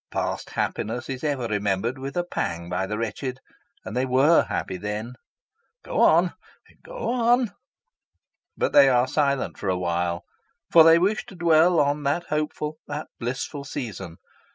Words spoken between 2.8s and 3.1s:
the